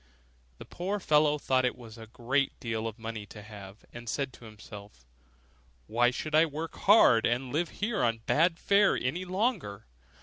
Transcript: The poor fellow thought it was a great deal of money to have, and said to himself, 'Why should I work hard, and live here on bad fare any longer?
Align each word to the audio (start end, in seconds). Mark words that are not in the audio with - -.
The 0.57 0.65
poor 0.65 0.99
fellow 0.99 1.37
thought 1.37 1.63
it 1.63 1.77
was 1.77 1.99
a 1.99 2.07
great 2.07 2.59
deal 2.59 2.87
of 2.87 2.97
money 2.97 3.27
to 3.27 3.43
have, 3.43 3.85
and 3.93 4.09
said 4.09 4.33
to 4.33 4.45
himself, 4.45 5.05
'Why 5.85 6.09
should 6.09 6.33
I 6.33 6.47
work 6.47 6.73
hard, 6.75 7.23
and 7.27 7.53
live 7.53 7.69
here 7.69 8.01
on 8.01 8.17
bad 8.25 8.57
fare 8.57 8.97
any 8.97 9.25
longer? 9.25 9.85